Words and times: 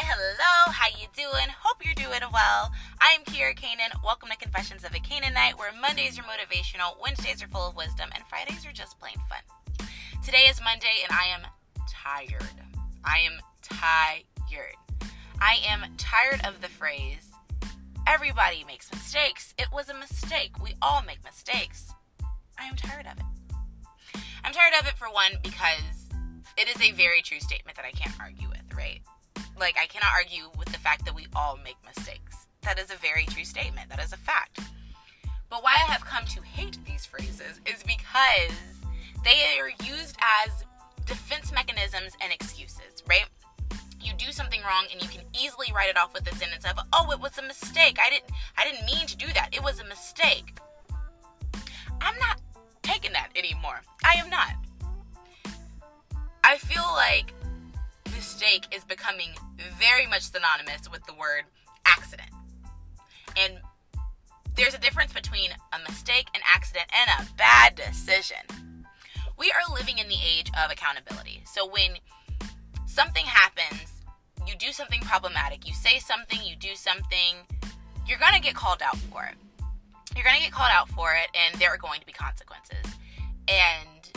Hi, 0.00 0.06
hello, 0.14 0.72
how 0.72 0.86
you 0.94 1.08
doing? 1.10 1.48
Hope 1.58 1.84
you're 1.84 1.92
doing 1.92 2.22
well. 2.32 2.70
I 3.00 3.18
am 3.18 3.24
Kiera 3.24 3.52
Kanan. 3.58 3.90
Welcome 4.04 4.28
to 4.28 4.36
Confessions 4.36 4.84
of 4.84 4.94
a 4.94 5.00
Canaanite, 5.00 5.58
where 5.58 5.72
Mondays 5.72 6.16
are 6.20 6.22
motivational, 6.22 6.94
Wednesdays 7.02 7.42
are 7.42 7.48
full 7.48 7.66
of 7.66 7.74
wisdom, 7.74 8.08
and 8.14 8.22
Fridays 8.28 8.64
are 8.64 8.70
just 8.70 9.00
plain 9.00 9.16
fun. 9.28 9.88
Today 10.24 10.46
is 10.48 10.62
Monday, 10.62 11.02
and 11.02 11.10
I 11.10 11.26
am 11.34 11.40
tired. 11.88 12.62
I 13.04 13.18
am 13.26 13.40
tired. 13.60 14.76
I 15.40 15.56
am 15.66 15.82
tired 15.96 16.46
of 16.46 16.60
the 16.60 16.68
phrase, 16.68 17.32
everybody 18.06 18.62
makes 18.64 18.92
mistakes. 18.92 19.52
It 19.58 19.66
was 19.72 19.88
a 19.88 19.98
mistake. 19.98 20.62
We 20.62 20.76
all 20.80 21.02
make 21.02 21.24
mistakes. 21.24 21.92
I 22.56 22.66
am 22.66 22.76
tired 22.76 23.06
of 23.10 23.18
it. 23.18 24.20
I'm 24.44 24.52
tired 24.52 24.74
of 24.78 24.86
it 24.86 24.96
for 24.96 25.08
one 25.10 25.32
because 25.42 26.06
it 26.56 26.68
is 26.68 26.80
a 26.80 26.92
very 26.92 27.20
true 27.20 27.40
statement 27.40 27.74
that 27.74 27.84
I 27.84 27.90
can't 27.90 28.14
argue 28.20 28.48
with, 28.48 28.62
right? 28.76 29.00
Like, 29.58 29.76
I 29.80 29.86
cannot 29.86 30.12
argue 30.14 30.50
with 30.56 30.68
the 30.68 30.78
fact 30.78 31.04
that 31.04 31.14
we 31.14 31.26
all 31.34 31.58
make 31.64 31.76
mistakes. 31.84 32.46
That 32.62 32.78
is 32.78 32.90
a 32.90 32.96
very 32.96 33.26
true 33.26 33.44
statement. 33.44 33.88
That 33.90 34.02
is 34.02 34.12
a 34.12 34.16
fact. 34.16 34.60
But 35.50 35.62
why 35.62 35.72
I 35.74 35.90
have 35.90 36.04
come 36.04 36.24
to 36.26 36.42
hate 36.42 36.78
these 36.84 37.06
phrases 37.06 37.60
is 37.66 37.82
because 37.82 38.56
they 39.24 39.58
are 39.58 39.70
used 39.84 40.16
as 40.20 40.64
defense 41.06 41.52
mechanisms 41.52 42.16
and 42.20 42.32
excuses, 42.32 43.02
right? 43.08 43.26
You 44.00 44.12
do 44.14 44.30
something 44.30 44.60
wrong 44.62 44.86
and 44.92 45.02
you 45.02 45.08
can 45.08 45.22
easily 45.32 45.72
write 45.74 45.88
it 45.88 45.96
off 45.96 46.12
with 46.14 46.24
the 46.24 46.34
sentence 46.36 46.64
of, 46.64 46.78
"Oh, 46.92 47.10
it 47.10 47.18
was 47.18 47.36
a 47.38 47.42
mistake. 47.42 47.98
I 48.00 48.10
didn't 48.10 48.30
I 48.56 48.64
didn't 48.64 48.86
mean 48.86 49.06
to 49.06 49.16
do 49.16 49.26
that. 49.32 49.48
It 49.52 49.62
was 49.62 49.80
a 49.80 49.84
mistake." 49.84 50.58
I'm 52.00 52.16
not 52.18 52.40
taking 52.82 53.12
that 53.12 53.30
anymore. 53.34 53.80
I 54.04 54.14
am 54.14 54.30
not. 54.30 54.52
I 56.44 56.58
feel 56.58 56.84
like 56.94 57.32
mistake 58.58 58.76
is 58.76 58.84
becoming 58.84 59.30
very 59.78 60.06
much 60.06 60.22
synonymous 60.22 60.90
with 60.90 61.04
the 61.06 61.14
word 61.14 61.44
accident. 61.84 62.30
And 63.36 63.58
there's 64.56 64.74
a 64.74 64.78
difference 64.78 65.12
between 65.12 65.50
a 65.72 65.78
mistake, 65.88 66.26
an 66.34 66.40
accident, 66.54 66.86
and 66.92 67.10
a 67.26 67.32
bad 67.34 67.74
decision. 67.76 68.38
We 69.38 69.52
are 69.52 69.74
living 69.74 69.98
in 69.98 70.08
the 70.08 70.16
age 70.16 70.50
of 70.62 70.70
accountability. 70.70 71.42
So 71.46 71.68
when 71.68 71.98
something 72.86 73.24
happens, 73.24 73.92
you 74.46 74.56
do 74.56 74.72
something 74.72 75.00
problematic, 75.02 75.66
you 75.66 75.74
say 75.74 75.98
something, 75.98 76.40
you 76.42 76.56
do 76.56 76.74
something, 76.74 77.46
you're 78.06 78.18
going 78.18 78.34
to 78.34 78.40
get 78.40 78.54
called 78.54 78.82
out 78.82 78.96
for 78.96 79.24
it. 79.24 79.36
You're 80.16 80.24
going 80.24 80.36
to 80.36 80.42
get 80.42 80.52
called 80.52 80.70
out 80.72 80.88
for 80.88 81.14
it, 81.14 81.28
and 81.34 81.60
there 81.60 81.70
are 81.70 81.76
going 81.76 82.00
to 82.00 82.06
be 82.06 82.12
consequences. 82.12 82.82
And 83.46 84.10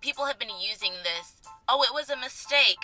people 0.00 0.26
have 0.26 0.38
been 0.38 0.50
using 0.60 0.92
this, 1.02 1.34
oh, 1.68 1.82
it 1.82 1.92
was 1.92 2.10
a 2.10 2.16
mistake 2.16 2.78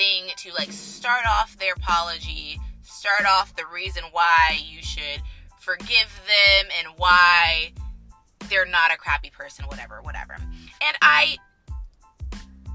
thing 0.00 0.30
to 0.34 0.50
like 0.54 0.72
start 0.72 1.24
off 1.28 1.58
their 1.58 1.74
apology, 1.74 2.58
start 2.82 3.26
off 3.26 3.54
the 3.54 3.64
reason 3.72 4.02
why 4.12 4.58
you 4.64 4.82
should 4.82 5.20
forgive 5.60 6.22
them 6.26 6.70
and 6.78 6.94
why 6.96 7.72
they're 8.48 8.64
not 8.64 8.90
a 8.90 8.96
crappy 8.96 9.28
person, 9.28 9.66
whatever, 9.66 10.00
whatever. 10.00 10.36
And 10.38 10.96
I 11.02 11.36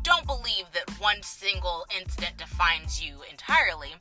don't 0.04 0.28
believe 0.28 0.66
that 0.74 0.88
one 1.00 1.24
single 1.24 1.88
incident 2.00 2.38
defines 2.38 3.04
you 3.04 3.16
entirely, 3.32 3.96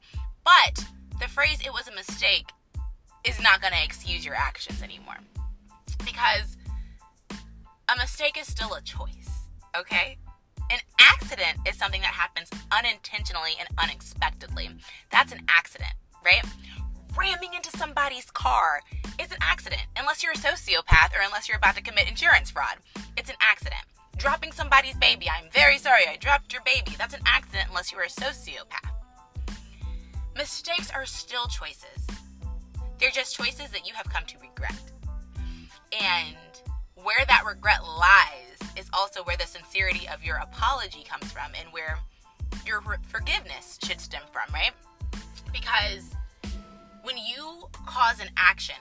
but 0.44 0.84
the 1.18 1.28
phrase 1.28 1.60
it 1.64 1.72
was 1.72 1.88
a 1.88 1.94
mistake 1.94 2.50
is 3.26 3.40
not 3.40 3.62
going 3.62 3.72
to 3.72 3.82
excuse 3.82 4.22
your 4.22 4.34
actions 4.34 4.82
anymore. 4.82 5.16
Because 6.04 6.58
a 7.88 7.96
mistake 7.96 8.38
is 8.38 8.46
still 8.46 8.74
a 8.74 8.82
choice, 8.82 9.48
okay? 9.74 10.18
An 10.70 10.78
accident 10.98 11.58
is 11.66 11.76
something 11.76 12.00
that 12.00 12.14
happens 12.14 12.48
unintentionally 12.72 13.52
and 13.58 13.68
unexpectedly. 13.78 14.70
That's 15.10 15.32
an 15.32 15.42
accident, 15.48 15.92
right? 16.24 16.44
Ramming 17.16 17.54
into 17.54 17.70
somebody's 17.76 18.30
car 18.30 18.80
is 19.20 19.30
an 19.30 19.38
accident, 19.40 19.82
unless 19.96 20.22
you're 20.22 20.32
a 20.32 20.36
sociopath 20.36 21.14
or 21.14 21.22
unless 21.24 21.48
you're 21.48 21.58
about 21.58 21.76
to 21.76 21.82
commit 21.82 22.08
insurance 22.08 22.50
fraud. 22.50 22.76
It's 23.16 23.30
an 23.30 23.36
accident. 23.40 23.82
Dropping 24.16 24.52
somebody's 24.52 24.96
baby, 24.96 25.28
I'm 25.28 25.50
very 25.52 25.78
sorry, 25.78 26.02
I 26.08 26.16
dropped 26.16 26.52
your 26.52 26.62
baby. 26.62 26.94
That's 26.98 27.14
an 27.14 27.22
accident 27.26 27.68
unless 27.68 27.92
you're 27.92 28.02
a 28.02 28.08
sociopath. 28.08 28.90
Mistakes 30.36 30.90
are 30.90 31.06
still 31.06 31.46
choices, 31.46 32.06
they're 32.98 33.10
just 33.10 33.36
choices 33.36 33.70
that 33.70 33.86
you 33.86 33.94
have 33.94 34.08
come 34.08 34.24
to 34.26 34.36
regret. 34.38 34.80
And 36.00 36.36
where 36.94 37.24
that 37.26 37.44
regret 37.46 37.84
lies 37.84 38.53
is 38.76 38.88
also 38.92 39.22
where 39.22 39.36
the 39.36 39.46
sincerity 39.46 40.08
of 40.08 40.24
your 40.24 40.36
apology 40.36 41.04
comes 41.08 41.30
from 41.32 41.52
and 41.58 41.72
where 41.72 41.98
your 42.66 42.82
forgiveness 43.08 43.78
should 43.84 44.00
stem 44.00 44.22
from, 44.32 44.52
right? 44.52 44.72
Because 45.52 46.10
when 47.02 47.16
you 47.16 47.68
cause 47.86 48.20
an 48.20 48.28
action, 48.36 48.76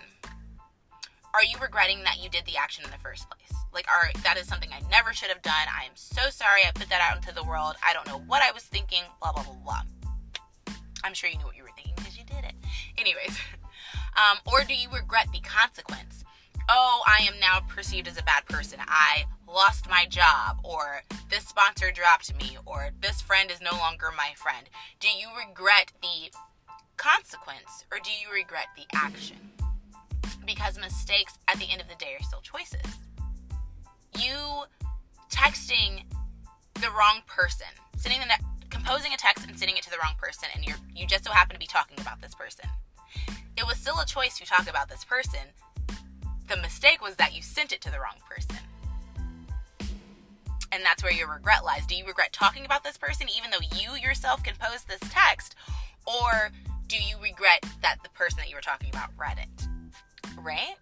are 1.33 1.43
you 1.43 1.57
regretting 1.61 2.03
that 2.03 2.21
you 2.21 2.29
did 2.29 2.45
the 2.45 2.57
action 2.57 2.83
in 2.83 2.91
the 2.91 2.97
first 2.97 3.27
place? 3.29 3.59
Like, 3.73 3.87
are 3.87 4.11
that 4.23 4.37
is 4.37 4.47
something 4.47 4.69
I 4.71 4.81
never 4.89 5.13
should 5.13 5.29
have 5.29 5.41
done. 5.41 5.53
I 5.53 5.85
am 5.85 5.93
so 5.95 6.29
sorry 6.29 6.61
I 6.67 6.71
put 6.73 6.89
that 6.89 7.01
out 7.01 7.17
into 7.17 7.33
the 7.33 7.43
world. 7.43 7.75
I 7.83 7.93
don't 7.93 8.07
know 8.07 8.19
what 8.27 8.43
I 8.43 8.51
was 8.51 8.63
thinking, 8.63 9.01
blah, 9.19 9.31
blah, 9.31 9.43
blah, 9.43 9.55
blah. 9.63 9.81
I'm 11.03 11.13
sure 11.13 11.29
you 11.29 11.37
knew 11.37 11.45
what 11.45 11.57
you 11.57 11.63
were 11.63 11.71
thinking 11.75 11.95
because 11.95 12.17
you 12.17 12.23
did 12.23 12.45
it. 12.45 12.53
Anyways, 12.97 13.37
um, 14.15 14.37
or 14.45 14.63
do 14.63 14.75
you 14.75 14.89
regret 14.91 15.27
the 15.33 15.39
consequence? 15.39 16.23
oh, 16.69 17.01
I 17.05 17.23
am 17.23 17.39
now 17.39 17.59
perceived 17.67 18.07
as 18.07 18.17
a 18.17 18.23
bad 18.23 18.45
person. 18.45 18.79
I 18.87 19.25
lost 19.53 19.89
my 19.89 20.05
job, 20.05 20.57
or 20.63 21.03
this 21.29 21.47
sponsor 21.47 21.91
dropped 21.91 22.35
me, 22.35 22.57
or 22.65 22.89
this 23.01 23.21
friend 23.21 23.51
is 23.51 23.61
no 23.61 23.77
longer 23.77 24.09
my 24.15 24.31
friend. 24.35 24.67
Do 24.99 25.07
you 25.07 25.27
regret 25.47 25.91
the 26.01 26.33
consequence, 26.97 27.85
or 27.91 27.99
do 27.99 28.09
you 28.09 28.33
regret 28.33 28.67
the 28.75 28.85
action? 28.95 29.37
Because 30.45 30.77
mistakes 30.79 31.37
at 31.47 31.57
the 31.57 31.69
end 31.69 31.81
of 31.81 31.87
the 31.87 31.95
day 31.95 32.15
are 32.19 32.23
still 32.23 32.41
choices. 32.41 32.81
You 34.19 34.63
texting 35.29 36.03
the 36.75 36.89
wrong 36.89 37.21
person, 37.27 37.67
sending 37.97 38.19
the 38.19 38.27
composing 38.69 39.13
a 39.13 39.17
text 39.17 39.47
and 39.47 39.57
sending 39.57 39.77
it 39.77 39.83
to 39.83 39.91
the 39.91 39.97
wrong 40.03 40.15
person, 40.17 40.49
and 40.55 40.65
you 40.65 40.73
you 40.93 41.05
just 41.05 41.23
so 41.23 41.31
happen 41.31 41.53
to 41.53 41.59
be 41.59 41.67
talking 41.67 41.99
about 42.01 42.21
this 42.21 42.33
person. 42.33 42.65
It 43.55 43.67
was 43.67 43.77
still 43.77 43.99
a 43.99 44.05
choice 44.05 44.37
to 44.39 44.45
talk 44.45 44.67
about 44.67 44.89
this 44.89 45.05
person, 45.05 45.53
the 46.47 46.57
mistake 46.57 47.01
was 47.01 47.15
that 47.15 47.35
you 47.35 47.41
sent 47.41 47.71
it 47.71 47.81
to 47.81 47.91
the 47.91 47.99
wrong 47.99 48.17
person. 48.29 48.62
And 50.73 50.83
that's 50.83 51.03
where 51.03 51.13
your 51.13 51.31
regret 51.31 51.63
lies. 51.63 51.85
Do 51.85 51.95
you 51.95 52.03
regret 52.05 52.33
talking 52.33 52.65
about 52.65 52.83
this 52.83 52.97
person 52.97 53.27
even 53.37 53.51
though 53.51 53.77
you 53.77 53.95
yourself 53.95 54.43
composed 54.43 54.87
this 54.87 54.99
text? 55.11 55.55
Or 56.07 56.49
do 56.87 56.95
you 56.97 57.15
regret 57.21 57.63
that 57.83 57.97
the 58.01 58.09
person 58.09 58.37
that 58.39 58.49
you 58.49 58.55
were 58.55 58.61
talking 58.61 58.89
about 58.89 59.09
read 59.15 59.37
it? 59.37 59.67
Right? 60.41 60.75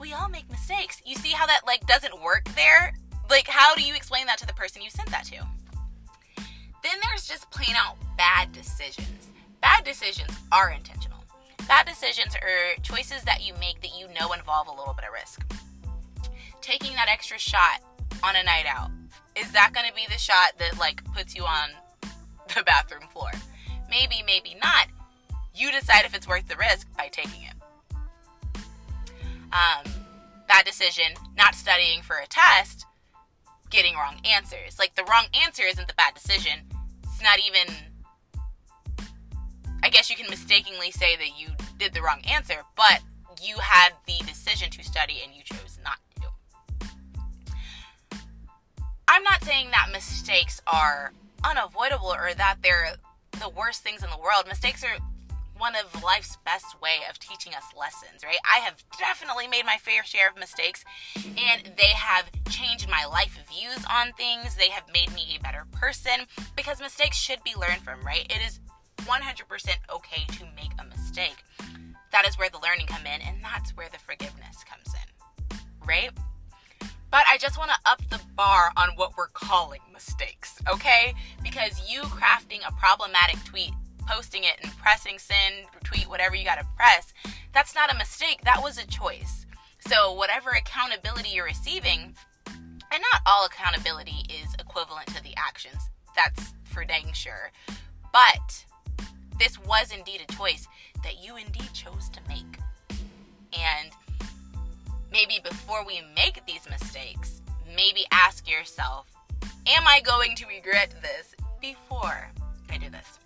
We 0.00 0.14
all 0.14 0.30
make 0.30 0.50
mistakes. 0.50 1.02
You 1.04 1.16
see 1.16 1.32
how 1.32 1.46
that 1.46 1.60
like 1.66 1.86
doesn't 1.86 2.22
work 2.22 2.44
there? 2.56 2.94
Like 3.28 3.46
how 3.46 3.74
do 3.74 3.82
you 3.82 3.94
explain 3.94 4.24
that 4.26 4.38
to 4.38 4.46
the 4.46 4.54
person 4.54 4.80
you 4.80 4.88
sent 4.88 5.10
that 5.10 5.24
to? 5.26 5.36
Then 6.82 6.98
there's 7.02 7.28
just 7.28 7.50
plain 7.50 7.76
out 7.76 7.96
bad 8.16 8.52
decisions. 8.52 9.28
Bad 9.60 9.84
decisions 9.84 10.30
are 10.50 10.70
intentional. 10.70 11.18
Bad 11.68 11.86
decisions 11.86 12.34
are 12.36 12.82
choices 12.82 13.22
that 13.24 13.46
you 13.46 13.52
make 13.60 13.82
that 13.82 13.98
you 13.98 14.06
know 14.18 14.32
involve 14.32 14.68
a 14.68 14.72
little 14.72 14.94
bit 14.94 15.04
of 15.06 15.12
risk. 15.12 15.44
Taking 16.62 16.94
that 16.94 17.08
extra 17.10 17.38
shot 17.38 17.82
on 18.24 18.36
a 18.36 18.42
night 18.42 18.64
out, 18.68 18.90
is 19.36 19.50
that 19.52 19.72
going 19.74 19.86
to 19.86 19.94
be 19.94 20.06
the 20.10 20.18
shot 20.18 20.52
that 20.58 20.78
like 20.78 21.04
puts 21.12 21.34
you 21.34 21.44
on 21.44 21.68
the 22.54 22.62
bathroom 22.62 23.08
floor? 23.12 23.30
Maybe, 23.90 24.22
maybe 24.26 24.56
not. 24.62 24.88
You 25.54 25.70
decide 25.70 26.04
if 26.04 26.14
it's 26.14 26.26
worth 26.26 26.48
the 26.48 26.56
risk 26.56 26.88
by 26.96 27.08
taking 27.08 27.42
it. 27.42 27.54
Um, 29.52 29.92
bad 30.48 30.64
decision, 30.64 31.12
not 31.36 31.54
studying 31.54 32.02
for 32.02 32.16
a 32.16 32.26
test, 32.26 32.86
getting 33.70 33.94
wrong 33.94 34.16
answers. 34.24 34.78
Like 34.78 34.96
the 34.96 35.04
wrong 35.04 35.26
answer 35.44 35.62
isn't 35.62 35.86
the 35.86 35.94
bad 35.94 36.14
decision. 36.14 36.60
It's 37.04 37.22
not 37.22 37.38
even 37.38 37.72
I 39.84 39.90
guess 39.90 40.08
you 40.08 40.16
can 40.16 40.30
mistakenly 40.30 40.90
say 40.90 41.14
that 41.16 41.38
you 41.38 41.48
did 41.78 41.92
the 41.92 42.00
wrong 42.00 42.22
answer, 42.24 42.62
but 42.74 43.02
you 43.42 43.58
had 43.58 43.90
the 44.06 44.16
decision 44.26 44.70
to 44.70 44.82
study 44.82 45.20
and 45.22 45.36
you 45.36 45.42
saying 49.44 49.70
that 49.72 49.90
mistakes 49.92 50.62
are 50.66 51.12
unavoidable 51.44 52.14
or 52.14 52.32
that 52.34 52.56
they're 52.62 52.96
the 53.40 53.50
worst 53.50 53.82
things 53.82 54.02
in 54.02 54.08
the 54.08 54.16
world. 54.16 54.46
Mistakes 54.48 54.82
are 54.82 54.96
one 55.58 55.74
of 55.76 56.02
life's 56.02 56.38
best 56.46 56.80
way 56.80 57.00
of 57.10 57.18
teaching 57.18 57.54
us 57.54 57.64
lessons, 57.78 58.24
right? 58.24 58.38
I 58.50 58.60
have 58.60 58.82
definitely 58.98 59.46
made 59.46 59.66
my 59.66 59.76
fair 59.76 60.02
share 60.02 60.30
of 60.30 60.38
mistakes 60.38 60.82
and 61.16 61.70
they 61.76 61.92
have 61.94 62.30
changed 62.48 62.88
my 62.88 63.04
life 63.04 63.38
views 63.48 63.84
on 63.90 64.12
things. 64.14 64.56
They 64.56 64.70
have 64.70 64.84
made 64.92 65.12
me 65.14 65.36
a 65.38 65.42
better 65.42 65.66
person 65.72 66.26
because 66.56 66.80
mistakes 66.80 67.18
should 67.18 67.44
be 67.44 67.54
learned 67.54 67.82
from, 67.82 68.00
right? 68.00 68.24
It 68.30 68.40
is 68.46 68.60
100% 69.02 69.68
okay 69.92 70.24
to 70.38 70.44
make 70.56 70.72
a 70.78 70.84
mistake. 70.84 71.44
That 72.12 72.26
is 72.26 72.38
where 72.38 72.48
the 72.48 72.60
learning 72.60 72.86
come 72.86 73.04
in 73.04 73.20
and 73.20 73.44
that's 73.44 73.76
where 73.76 73.88
the 73.92 73.98
forgiveness 73.98 74.64
comes 74.64 74.94
in. 74.94 75.58
Right? 75.86 76.10
But 77.14 77.26
I 77.30 77.38
just 77.38 77.56
want 77.56 77.70
to 77.70 77.78
up 77.88 78.02
the 78.10 78.20
bar 78.34 78.72
on 78.76 78.88
what 78.96 79.16
we're 79.16 79.28
calling 79.28 79.78
mistakes, 79.92 80.60
okay? 80.68 81.14
Because 81.44 81.80
you 81.88 82.00
crafting 82.00 82.58
a 82.66 82.72
problematic 82.72 83.36
tweet 83.44 83.70
posting 84.04 84.42
it 84.42 84.56
and 84.64 84.76
pressing 84.78 85.20
send, 85.20 85.66
tweet, 85.84 86.08
whatever 86.08 86.34
you 86.34 86.44
got 86.44 86.58
to 86.58 86.66
press, 86.76 87.14
that's 87.52 87.72
not 87.72 87.94
a 87.94 87.96
mistake. 87.96 88.40
That 88.42 88.60
was 88.60 88.78
a 88.78 88.86
choice. 88.88 89.46
So, 89.78 90.12
whatever 90.12 90.50
accountability 90.50 91.28
you're 91.28 91.44
receiving, 91.44 92.16
and 92.48 93.04
not 93.12 93.20
all 93.28 93.46
accountability 93.46 94.24
is 94.28 94.52
equivalent 94.58 95.06
to 95.14 95.22
the 95.22 95.36
actions, 95.36 95.88
that's 96.16 96.52
for 96.64 96.84
dang 96.84 97.12
sure. 97.12 97.52
But 98.12 98.64
this 99.38 99.56
was 99.60 99.92
indeed 99.96 100.20
a 100.28 100.32
choice 100.32 100.66
that 101.04 101.24
you 101.24 101.36
indeed 101.36 101.72
chose 101.74 102.08
to 102.08 102.20
make. 102.26 102.58
And 103.52 103.92
maybe 105.14 105.38
before 105.44 105.86
we 105.86 106.02
make 106.16 106.44
these 106.44 106.68
mistakes, 106.68 107.40
maybe 107.74 108.04
ask 108.10 108.50
yourself, 108.50 109.06
am 109.64 109.86
I 109.86 110.00
going 110.00 110.34
to 110.34 110.46
regret 110.46 110.92
this 111.00 111.36
before 111.60 112.28
I 112.68 112.78
do 112.78 112.90
this? 112.90 113.20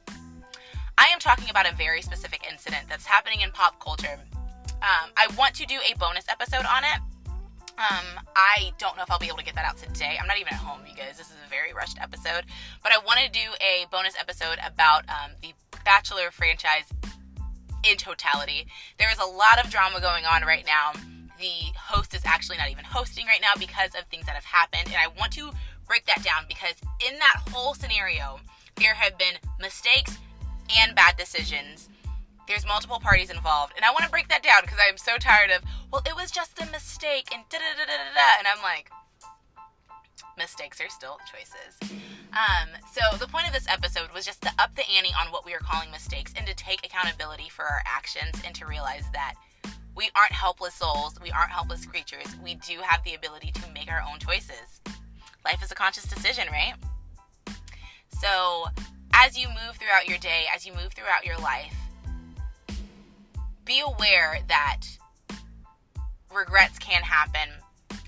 I 0.98 1.06
am 1.06 1.18
talking 1.18 1.48
about 1.48 1.66
a 1.66 1.74
very 1.74 2.02
specific 2.02 2.46
incident 2.48 2.84
that's 2.90 3.06
happening 3.06 3.40
in 3.40 3.50
pop 3.52 3.82
culture. 3.82 4.20
Um, 4.82 5.10
I 5.16 5.28
want 5.38 5.54
to 5.54 5.66
do 5.66 5.76
a 5.76 5.96
bonus 5.96 6.26
episode 6.28 6.66
on 6.66 6.84
it. 6.84 7.00
Um, 7.78 8.20
I 8.36 8.72
don't 8.76 8.96
know 8.98 9.02
if 9.02 9.10
I'll 9.10 9.18
be 9.18 9.28
able 9.28 9.38
to 9.38 9.44
get 9.44 9.54
that 9.54 9.64
out 9.64 9.78
today. 9.78 10.18
I'm 10.20 10.26
not 10.26 10.36
even 10.36 10.52
at 10.52 10.60
home, 10.60 10.80
you 10.86 10.94
guys. 10.94 11.16
This 11.16 11.28
is 11.28 11.36
a 11.46 11.48
very 11.48 11.72
rushed 11.72 11.96
episode. 12.02 12.44
But 12.82 12.92
I 12.92 12.98
want 12.98 13.20
to 13.24 13.30
do 13.30 13.48
a 13.62 13.86
bonus 13.90 14.14
episode 14.20 14.58
about 14.66 15.08
um, 15.08 15.30
the 15.40 15.54
Bachelor 15.86 16.30
franchise 16.32 16.84
in 17.88 17.96
totality. 17.96 18.66
There 18.98 19.10
is 19.10 19.18
a 19.18 19.24
lot 19.24 19.64
of 19.64 19.70
drama 19.70 20.02
going 20.02 20.26
on 20.26 20.42
right 20.42 20.66
now. 20.66 20.92
The 21.38 21.72
host 21.78 22.14
is 22.14 22.22
actually 22.24 22.58
not 22.58 22.70
even 22.70 22.84
hosting 22.84 23.26
right 23.26 23.40
now 23.40 23.52
because 23.58 23.94
of 23.94 24.04
things 24.06 24.26
that 24.26 24.34
have 24.34 24.44
happened. 24.44 24.86
And 24.86 24.96
I 24.96 25.06
want 25.18 25.32
to 25.32 25.50
break 25.86 26.04
that 26.06 26.22
down 26.22 26.44
because 26.48 26.74
in 27.06 27.18
that 27.18 27.42
whole 27.50 27.74
scenario, 27.74 28.40
there 28.76 28.94
have 28.94 29.16
been 29.18 29.34
mistakes 29.60 30.18
and 30.78 30.94
bad 30.94 31.16
decisions. 31.16 31.88
There's 32.46 32.66
multiple 32.66 32.98
parties 32.98 33.30
involved. 33.30 33.74
And 33.76 33.84
I 33.84 33.90
want 33.90 34.04
to 34.04 34.10
break 34.10 34.28
that 34.28 34.42
down 34.42 34.62
because 34.62 34.78
I'm 34.78 34.96
so 34.96 35.16
tired 35.18 35.50
of, 35.50 35.62
well, 35.92 36.02
it 36.06 36.16
was 36.16 36.30
just 36.30 36.60
a 36.60 36.66
mistake 36.66 37.28
and 37.32 37.44
da 37.50 37.58
da 37.58 37.76
da 37.76 37.84
da 37.84 37.96
da. 38.14 38.28
And 38.38 38.46
I'm 38.48 38.62
like, 38.62 38.90
mistakes 40.36 40.80
are 40.80 40.88
still 40.88 41.18
choices. 41.30 41.98
Um, 42.32 42.68
so 42.92 43.16
the 43.18 43.26
point 43.26 43.46
of 43.46 43.52
this 43.52 43.66
episode 43.68 44.12
was 44.14 44.24
just 44.24 44.42
to 44.42 44.50
up 44.58 44.74
the 44.76 44.88
ante 44.88 45.10
on 45.18 45.32
what 45.32 45.44
we 45.44 45.52
are 45.54 45.58
calling 45.58 45.90
mistakes 45.90 46.32
and 46.36 46.46
to 46.46 46.54
take 46.54 46.84
accountability 46.84 47.48
for 47.48 47.64
our 47.64 47.82
actions 47.86 48.40
and 48.44 48.54
to 48.54 48.66
realize 48.66 49.04
that 49.12 49.34
we 49.98 50.10
aren't 50.14 50.30
helpless 50.30 50.74
souls, 50.74 51.18
we 51.20 51.32
aren't 51.32 51.50
helpless 51.50 51.84
creatures. 51.84 52.36
We 52.42 52.54
do 52.54 52.78
have 52.82 53.02
the 53.02 53.14
ability 53.14 53.50
to 53.50 53.62
make 53.74 53.90
our 53.90 54.00
own 54.00 54.20
choices. 54.20 54.80
Life 55.44 55.60
is 55.60 55.72
a 55.72 55.74
conscious 55.74 56.04
decision, 56.04 56.44
right? 56.52 56.74
So 58.20 58.66
as 59.12 59.36
you 59.36 59.48
move 59.48 59.76
throughout 59.76 60.06
your 60.08 60.18
day, 60.18 60.44
as 60.54 60.64
you 60.64 60.72
move 60.72 60.92
throughout 60.92 61.26
your 61.26 61.36
life, 61.38 61.74
be 63.64 63.82
aware 63.84 64.38
that 64.46 64.82
regrets 66.32 66.78
can 66.78 67.02
happen 67.02 67.48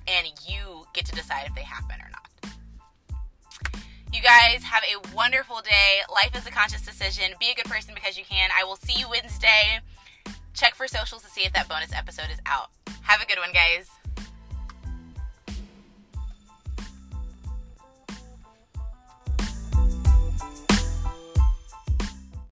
and 0.06 0.28
you 0.46 0.86
get 0.94 1.06
to 1.06 1.12
decide 1.16 1.46
if 1.48 1.54
they 1.56 1.62
happen 1.62 1.96
or 2.00 2.10
not. 2.12 2.54
You 4.12 4.22
guys 4.22 4.62
have 4.62 4.84
a 4.84 5.14
wonderful 5.14 5.60
day. 5.62 6.02
Life 6.08 6.36
is 6.36 6.46
a 6.46 6.52
conscious 6.52 6.82
decision. 6.82 7.32
Be 7.40 7.50
a 7.50 7.54
good 7.54 7.70
person 7.70 7.94
because 7.94 8.16
you 8.16 8.24
can. 8.24 8.50
I 8.56 8.62
will 8.62 8.76
see 8.76 8.98
you 8.98 9.08
Wednesday. 9.08 9.80
Check 10.60 10.74
for 10.74 10.86
socials 10.86 11.22
to 11.22 11.30
see 11.30 11.46
if 11.46 11.54
that 11.54 11.70
bonus 11.70 11.90
episode 11.94 12.28
is 12.30 12.38
out. 12.44 12.68
Have 13.04 13.22
a 13.22 13.26
good 13.26 13.38
one, 13.38 13.50
guys. 13.50 13.88